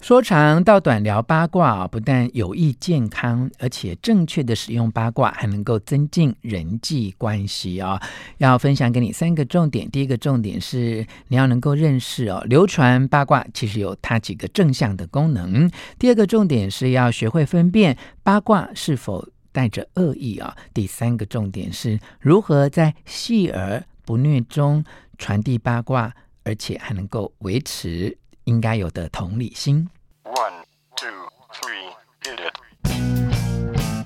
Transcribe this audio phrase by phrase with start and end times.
[0.00, 8.00] 说长道短聊八卦，不但有益健康，而且正确的使用八卦还能够增进人际关系啊！
[8.38, 9.90] 要分享给你三个重点。
[9.90, 15.68] 第一个重点是你要能够认识哦，流传八卦其实有它几个正向的功能。
[15.98, 20.56] 第二个重点是要学会分辨八卦是否带着恶意啊。
[20.72, 24.84] 第三个重点是如何在细而不虐中
[25.18, 28.16] 传递八卦，而且还能够维持。
[28.48, 29.86] 应该有的同理心。
[30.24, 30.64] One,
[30.96, 31.06] two,
[31.52, 32.54] three, hit it.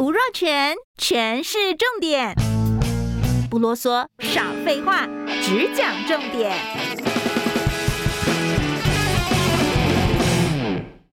[0.00, 2.34] 吴若全，全是重点，
[3.48, 5.06] 不啰嗦，少废话，
[5.42, 6.52] 只讲重点。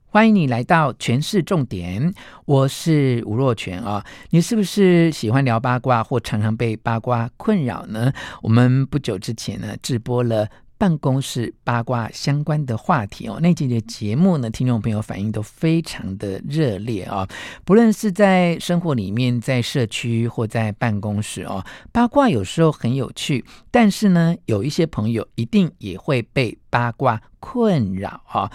[0.08, 2.12] 欢迎你来到全市重点，
[2.46, 4.04] 我是吴若全啊。
[4.30, 8.12] 你是不是喜欢聊八卦，或常常被八卦困扰呢？
[8.42, 10.48] 我们不久之前呢，直播了。
[10.80, 17.28] 办公室八卦相关的话题哦，那集的节目呢，听众朋友反应都非常的热烈啊、哦。
[17.66, 28.50] 不论是在生活里面，在社区或在办公室哦，八卦有时候很有趣，但是呢，有一些朋友一定也会被八卦困扰啊、哦。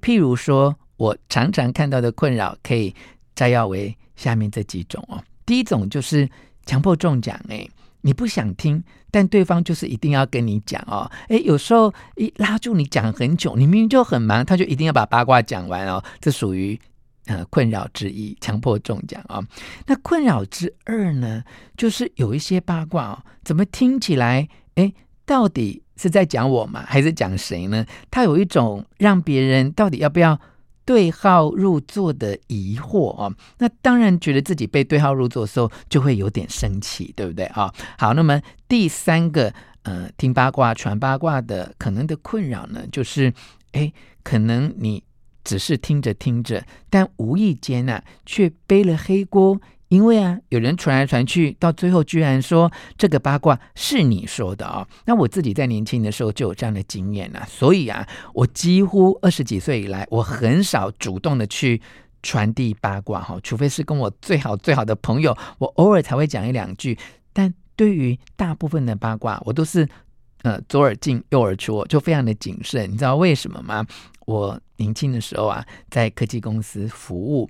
[0.00, 2.94] 譬如说，我常常看到的困扰，可以
[3.34, 5.22] 摘要为下面这几种哦。
[5.44, 6.26] 第一种就是
[6.64, 7.70] 强迫中奖，诶。
[8.06, 11.10] 你不想听，但对方就是一定要跟你讲哦。
[11.26, 16.00] 诶，有时候一拉住你讲很久，你明明就很忙，他就一定要把八卦讲完哦。
[16.20, 16.78] 这属于
[17.26, 19.44] 呃困扰之一，强迫中奖啊、哦。
[19.86, 21.42] 那困扰之二呢，
[21.76, 26.84] 就是有一些八卦哦，怎么听起来，诶，到底是在讲我吗？
[26.86, 27.84] 还是讲谁呢？
[28.08, 30.38] 他有一种让别人到底要不要？
[30.86, 37.70] 对号入座的疑惑哦，那当然觉得自己被对号入座的时候，就会有点生气，对不对啊？
[37.98, 39.52] 好，那么第三个，
[39.82, 43.34] 呃，听八卦、传八卦的可能的困扰呢，就是，
[43.72, 43.92] 哎，
[44.22, 45.02] 可能你
[45.42, 49.60] 只是听着听着，但无意间呢、啊，却背了黑锅。
[49.88, 61.80] 因为啊，有人传来传去，到最后居然说这个八卦是你说的啊、那我自己在年轻的时候就有这样的经验啊，所以啊，我几乎二十几岁以来，我很少主动的去
[62.22, 66.98] 传递八卦哈，除非是跟我最好最好的朋友，我偶尔才会讲一两句。
[67.32, 69.88] 但对于大部分的八卦，我都是
[70.42, 72.90] 呃左耳进右耳出，就非常的谨慎。
[72.90, 73.86] 你知道为什么吗？
[74.26, 77.48] 我年轻的时候啊，在科技公司服务。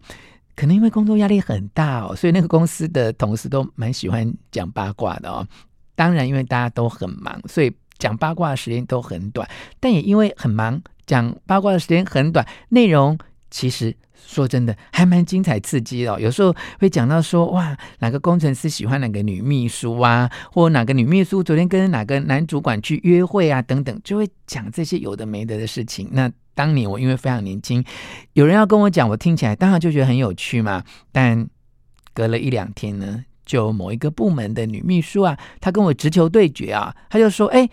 [0.57, 5.47] 可能因为工作压力很大哦，所以那个公司的同事都蛮喜欢讲八卦的哦。
[5.95, 9.49] 当然，因为大家都很忙，所以讲八卦的时间都很短。
[9.79, 13.19] 但也因为很忙，讲八卦的时间很短，内容
[13.51, 16.19] 其实说真的还蛮精彩刺激的哦。
[16.19, 26.09] 有时候会讲到说，哇，哪个工程师喜欢哪个女秘书啊，或哪个女秘书昨天跟哪个男主管去约会啊，等等，就会讲这些有的没的的事情。
[26.13, 27.85] 那当年我因为非常年轻，
[28.33, 30.83] 有人要跟我讲，我听起来当然就觉得很有趣嘛。
[31.13, 31.47] 但
[32.15, 37.69] 隔了一两天呢，就某一个部门的女秘书啊，她跟我直球对决啊，她就说：“哎，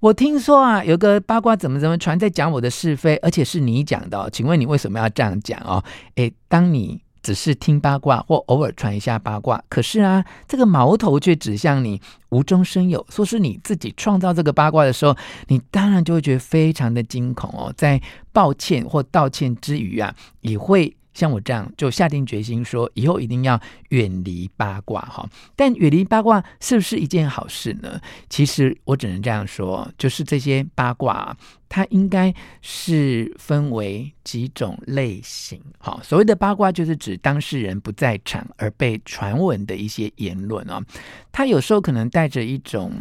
[0.00, 5.84] 我听说啊，有个八卦怎么怎么传，在讲我的是非，而且是你讲的哦，请问你为什么要这样讲哦？
[6.16, 12.00] 哎，当你。”只是听八卦或偶尔传一下八卦，可是啊，这个矛头却指向你，
[12.30, 15.16] 无中生有，说是你自己创造这个八卦的时候，
[15.48, 17.72] 你当然就会觉得非常的惊恐哦。
[17.76, 18.00] 在
[18.32, 20.96] 抱歉或道歉之余啊，也会。
[21.14, 25.28] 像我这样就下定决心说，以后一定要远离八卦哈。
[25.54, 28.00] 但远离八卦是不是一件好事呢？
[28.28, 31.36] 其实我只能这样说，就是这些八卦，
[31.68, 35.60] 它应该是分为几种类型。
[35.78, 40.82] 好，所谓的八卦就是指当事人不在场而被传闻的一些言论啊。
[41.30, 42.92] 它有时候可能带着一种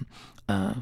[0.47, 0.75] 呃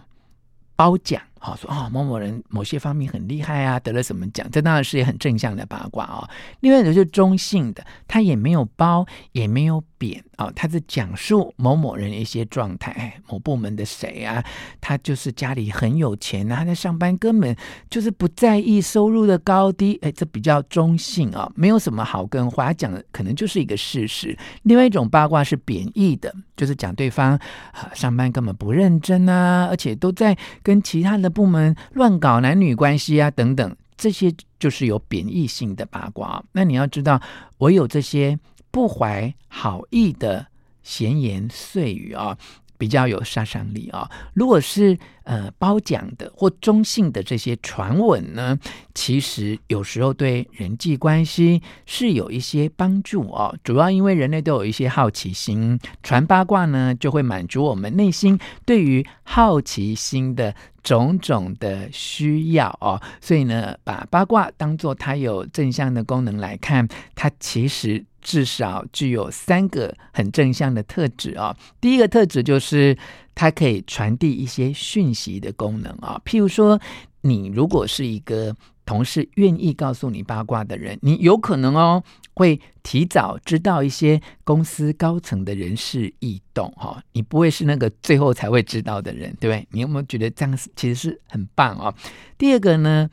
[0.76, 1.22] 褒奖。
[1.42, 4.46] 好说哦，某某人某些方面很厉害啊，得了什么奖？
[4.52, 6.28] 这当然是也很正向的八卦哦。
[6.60, 13.22] 另外一种就是中性的，他也没有褒，也没有贬哦，他是讲述某某人一些状态。
[13.30, 14.44] 某部门的谁啊，
[14.82, 17.56] 他就是家里很有钱啊，他在上班根本
[17.90, 19.98] 就是不在意收入的高低。
[20.02, 24.38] 哎，这比较中性啊，哦，没有什么好跟坏，讲的可能就是一个事实。
[24.64, 27.40] 另外一种八卦是贬义的，就是讲对方
[27.72, 31.29] 啊上班根本不认真啊，而且都在跟其他的。
[31.30, 36.44] 部门乱搞男女关系啊，等等，这些就是有贬义性的八卦。
[36.54, 37.22] 那你要知道，
[37.58, 38.40] 我有这些
[38.72, 40.48] 不怀好意的
[40.84, 42.38] 闲言碎语啊。
[42.80, 44.10] 比较有杀伤力啊！
[44.34, 48.58] 如果是呃褒奖的或中性的这些传闻呢，
[48.96, 53.54] 其实有时候对人际关系是有一些帮助哦。
[53.66, 63.02] 主要因为人类都有一些好奇心，传八卦呢就会满足我们内心对于好奇心的种种的需要哦。
[63.20, 68.06] 所以呢，把八卦当作它有正向的功能来看，它其实。
[68.22, 71.58] 至少具有三个很正向的特质啊、哦。
[71.80, 72.98] 第一个特质就是
[73.34, 76.80] 它可以传递一些讯息的功能啊、譬如说，
[77.22, 78.56] 你如果是一个
[78.86, 87.04] 同事愿意告诉你八卦的人，你有可能哦会提早知道一些公司高层的人事异动哈、哦。
[87.14, 89.68] 你不会是那个最后才会知道的人，对不对？
[89.72, 91.94] 你有没有觉得这样其实是很棒哦？
[92.38, 93.10] 第二个呢，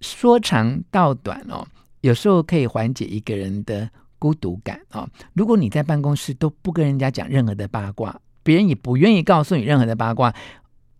[0.00, 1.66] 说长道短哦，
[2.02, 3.90] 有时候可以缓解一个人的。
[4.18, 10.34] 孤独感啊、如果你在办公室都不跟人家讲任何的八卦，别人也不愿意告诉你任何的八卦，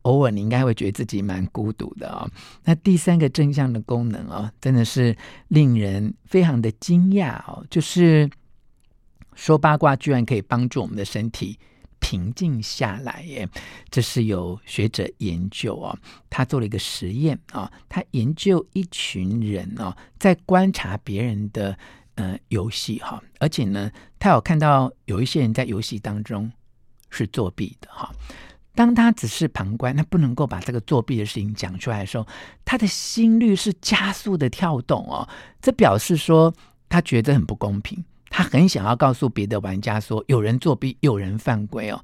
[0.03, 2.29] 偶尔你应该会觉得自己蛮孤独的啊、
[2.65, 5.17] 那第三个正向的功能啊、真的是
[5.49, 8.29] 令人非常的惊讶哦，就是
[9.35, 11.59] 说八卦居然可以帮助我们的身体
[11.99, 13.49] 平静下来耶！
[13.91, 15.99] 这是有学者研究哦，
[16.29, 21.79] 他做了一个实验啊、他研究一群人哦，在观察别人的。
[22.17, 26.51] 呃，游戏哈，而且呢，他有看到有一些人在游戏当中
[27.11, 28.11] 是作弊的哈。
[28.75, 32.27] 当他只是旁观，他不能够把这个作弊的事情讲出来的时候，
[32.65, 35.29] 他的心率是加速的跳动哦。
[35.61, 36.53] 这表示说
[36.89, 42.03] 他觉得很不公平，他很想要告诉别的玩家说有人作弊，有人犯规哦。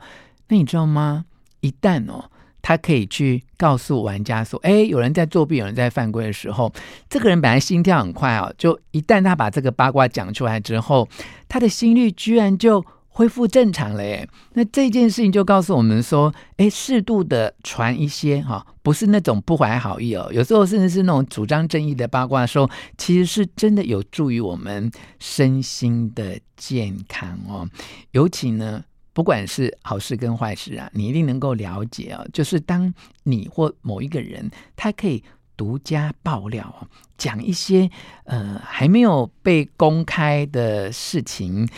[0.48, 1.24] 那你知道吗？
[1.60, 2.30] 一旦哦。
[2.62, 6.72] 他可以去告诉玩家说：“哎，有人在作弊，有人在犯规的时候，
[7.10, 11.08] 这个人本来心跳很快哦，就一旦他把这个八卦讲出来之后，
[11.48, 14.26] 他的心率居然就恢复正常了耶。
[14.52, 24.88] 那这件事情就告诉我们说：哎，适度的传一些哈，不是那种不怀好意哦，有时候甚至是那种主张正义的八卦的时候，其实是真的有助于我们
[25.18, 27.68] 身心的健康哦，
[28.12, 32.24] 尤其呢。”不管是好事跟坏事啊，你一定能够了解啊。
[32.32, 32.92] 就是当
[33.24, 35.22] 你或某一个人，他可以
[35.56, 36.88] 独家爆料，
[37.18, 37.90] 讲一些
[38.24, 41.68] 呃还没有被公开的事情，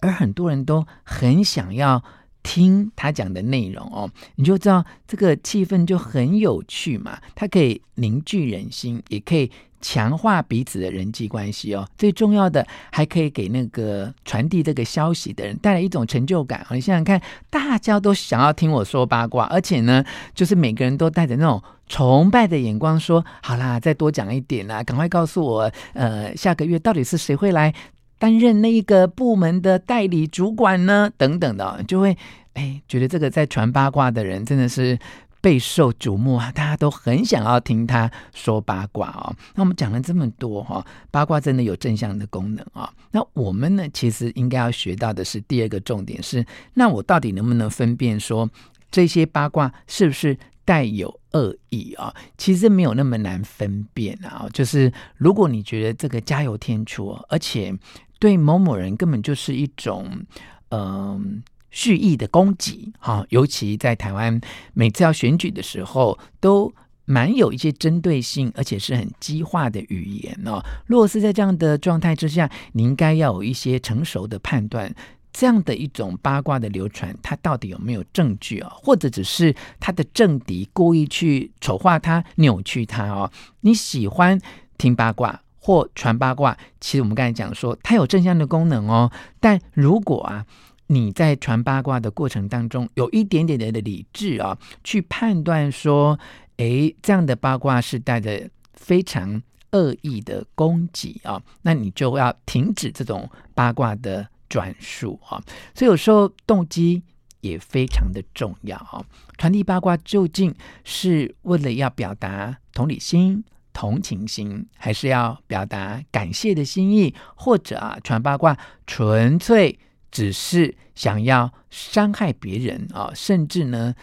[0.00, 2.02] 而很多人都很想要
[2.42, 7.20] 听他讲的内容哦，你就知道这个气氛就很有趣嘛。
[7.34, 9.50] 它可以凝聚人心，也可以。
[9.80, 16.66] 强化彼此的人际关系哦，最重要的还可以给那个传递这个消息的人带来一种成就感。
[16.70, 20.04] 你想想看，大家都想要听我说八卦，而且呢，
[20.34, 27.72] 就是每个人都带着那种崇拜的眼光说：“好啦，再多讲一点啦，赶快告诉我，呃，下个月到底是谁会来
[28.18, 32.16] 担任那一个部门的代理主管呢？”等等的，就会
[32.54, 34.98] 哎，觉得这个在传八卦的人真的是。
[35.40, 36.50] 备受瞩目啊！
[36.52, 39.34] 大家都很想要听他说八卦哦。
[39.54, 42.92] 那我们讲了这么多哈，八卦真的有正向的功能啊。
[43.12, 46.44] 那我们呢，其实应该要学到的是第二个重点是：
[46.74, 48.50] 那我到底能不能分辨说
[48.90, 52.14] 这些八卦是不是带有恶意啊？
[52.36, 54.48] 其实没有那么难分辨啊。
[54.52, 57.72] 就是如果你觉得这个加油添醋，而且
[58.18, 60.26] 对某某人根本就是一种
[60.70, 61.42] 嗯。
[61.70, 64.40] 蓄意的攻击，哈，尤其在台湾，
[64.74, 66.72] 每次要选举的时候，都
[67.04, 70.62] 蛮有一些针对性，而且是很激化的语言哦。
[70.86, 74.94] 如果是在这样的状态之下，你应该要有一些成熟的判断，
[75.32, 78.70] 这样的一种八卦的流传，它到底有没有证据啊？
[78.74, 83.30] 或者只是他的政敌故意去丑化他、扭曲他哦？
[83.60, 84.38] 你喜欢
[84.76, 89.10] 听八卦或传八卦，其实我们刚才讲说，它有正向的功能哦。
[89.40, 90.44] 但如果啊，
[90.88, 96.18] 你在传八卦的过程当中，有一点点的理智啊，去判断说，
[96.56, 99.42] 诶，这样的八卦是带着非常
[99.72, 105.42] 恶意的攻击啊，那你就要停止这种八卦的转述啊。
[105.74, 107.02] 所以有时候动机
[107.42, 109.04] 也非常的重要啊。
[109.36, 110.54] 传递八卦究竟
[110.84, 119.78] 是为了要表达同理心、同情心，还是要表达感谢的心意，或者啊，传八卦纯粹
[120.10, 123.94] 只是想要伤害别人啊，甚至呢，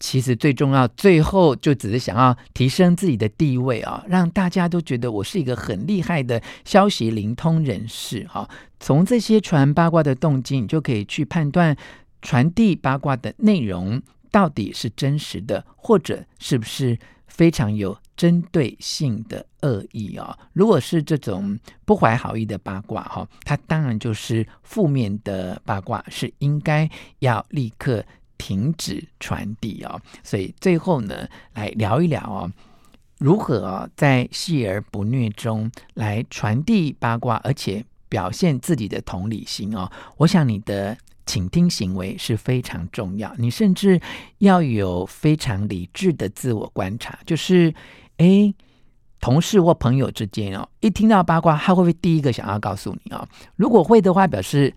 [0.00, 8.48] 其实最重要，最后就只是想要提升自己的地位啊，让大家都觉得我是一个很厉害的消息灵通人士哈。
[8.78, 11.76] 从这些传八卦的动机，你就可以去判断
[12.22, 14.00] 传递八卦的内容
[14.30, 16.96] 到底是真实的，或者是不是
[17.26, 20.38] 非常有针对性的恶意哦。
[20.52, 26.86] 如果是这种不怀好意的八卦哈，它当然就是负面的八卦，是应该
[27.20, 28.04] 要立刻
[28.36, 29.98] 停止传递哦。
[30.22, 32.52] 所以最后呢，来聊一聊哦，
[33.18, 39.90] 如何在细而不虐中来传递八卦，而且表现自己的同理心哦。
[40.18, 40.98] 我想你的。
[41.28, 44.00] 倾听行为是非常重要，你甚至
[44.38, 47.70] 要有非常理智的自我观察，就是，
[48.18, 48.54] 诶，
[49.20, 53.26] 同事或朋友之间哦，一听到八卦，他会不会第一个想要告诉你哦？
[53.56, 54.72] 如果会的话，表示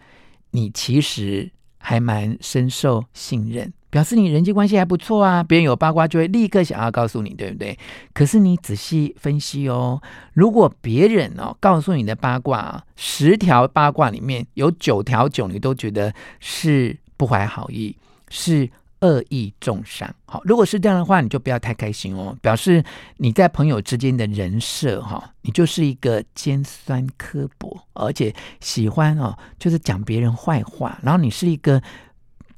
[0.52, 3.72] 你其实还蛮深受信任。
[3.90, 7.78] 表示你人际关系还不错啊，别人有八卦就会立刻想要告诉你，对不对？
[8.14, 10.02] 可是你仔细分析哦，
[10.34, 17.94] 如果别人哦告诉你的八卦，十条八卦里面有九条九你都觉得是不怀好意，
[18.30, 18.70] 是
[19.02, 20.12] 恶意中伤。
[20.26, 22.84] 好，如果是这样的话，你就不要太开心哦，表示
[23.18, 31.82] 你在朋友之间的人设哈，你就是一个尖酸刻薄，而且喜欢哦，就是讲别人坏话，然后你是一个。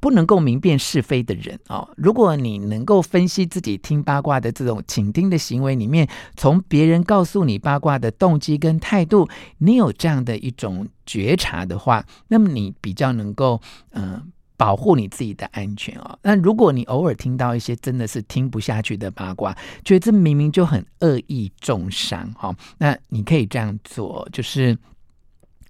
[0.00, 13.58] 不能够明辨是非的人哦，如果你能够分析自己听八卦的这种倾听的行为里面，从别人告诉你八卦的动机跟态度，你有这样的一种觉察的话，那么你比较能够
[13.92, 16.18] 嗯、保护你自己的安全哦。
[16.22, 24.76] 那如果你偶尔听到一些真的是听不下去的八卦，觉得这明明就很恶意中伤哈、哦，那你可以这样做，就是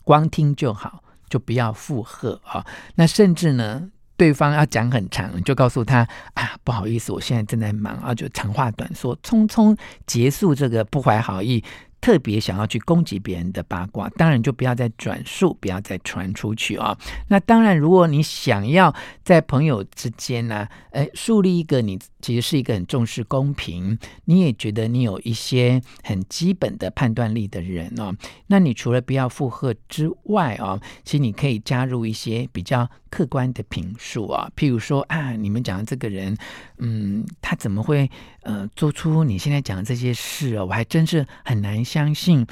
[0.02, 2.66] 光听就好，就不要附和啊、哦。
[2.96, 9.76] 那甚至呢，对方要讲很长，你就告诉他啊，不好意思，我现在正在忙啊，就长话短说，匆匆
[10.06, 11.64] 结束这个不怀好意。
[12.04, 16.94] 特别想要去攻击别人的八卦，当然就不要再转述，不要再传出去啊、
[17.28, 28.14] 那当然，如果你想要在朋友之间呢、啊，呃，树立一个你其实是一个很重视公平，你也觉得你有一些很基本的判断力的人哦，
[28.48, 36.36] 那你除了不要附和之外啊、哦，其实你可以加入一些比较客观的评述啊，譬如说啊，你们讲的这个人，
[36.76, 38.10] 嗯，他怎么会
[38.44, 40.66] 呃做出你现在讲的这些事哦？
[40.66, 41.84] 我还真是很难。
[41.84, 42.46] 相信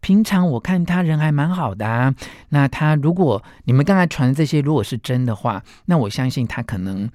[0.00, 2.14] 平常我看他人还蛮好的啊，
[2.48, 7.08] 那他如果你们刚才传的这些如果是真的话，那我相信他可能。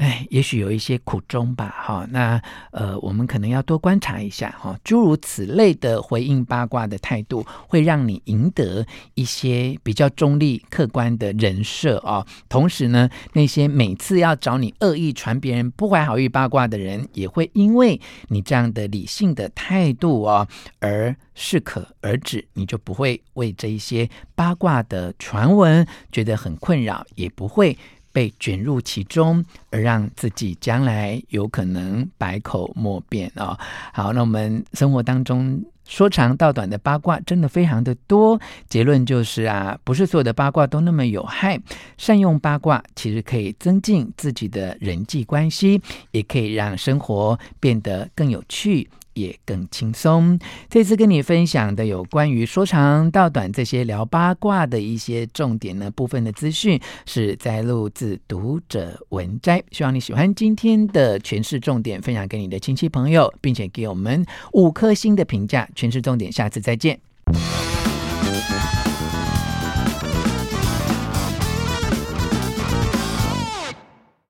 [0.00, 2.06] 哎，也许有一些苦衷吧，哈。
[2.10, 2.40] 那
[2.72, 4.74] 呃，我们可能要多观察一下，哈。
[4.82, 12.26] 诸如此类的回应八卦的态度，会让你赢得一些比较中立、客观的人设啊。
[12.48, 22.42] 同时呢，那些每次要找你恶意传别人不怀好意八卦的人，也会因为你这样的理性的态度哦，而适可而止。
[22.54, 27.76] 你就不会为这一些八卦的传闻觉得很困扰，也不会。
[28.12, 33.58] 被卷入其中，而让自己将来有可能百口莫辩啊、哦！
[33.92, 38.40] 好，那我们生活当中说长道短的八卦真的非常的多。
[38.68, 41.60] 结论就是啊，不是所有的八卦都那么有害。
[41.98, 48.88] 善用八卦，其实可以增进自己的人际关系，也可以让生活变得更有趣。
[49.14, 50.38] 也更轻松。
[50.68, 59.62] 这次跟你分享的有关于说长道短这些聊八卦的一些重点呢，部分的资讯是在录自读者文摘。
[59.70, 65.68] 希望你喜欢今天的诠释重点，分享给你的亲戚朋友，并且给我们五颗星的评价。
[65.74, 67.00] 诠释重点，下次再见。